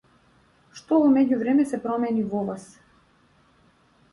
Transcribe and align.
Што 0.77 0.97
во 1.03 1.11
меѓувреме 1.17 1.65
се 1.73 1.81
промени 1.85 2.25
во 2.33 2.41
вас? 2.49 2.67